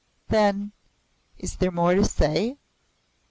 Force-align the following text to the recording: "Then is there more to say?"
"Then 0.29 0.71
is 1.37 1.57
there 1.57 1.69
more 1.69 1.93
to 1.93 2.05
say?" 2.05 2.57